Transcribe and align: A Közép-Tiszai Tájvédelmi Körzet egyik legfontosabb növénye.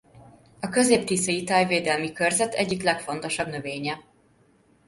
A 0.59 0.69
Közép-Tiszai 0.69 1.43
Tájvédelmi 1.43 2.11
Körzet 2.11 2.53
egyik 2.53 2.83
legfontosabb 2.83 3.47
növénye. 3.47 4.01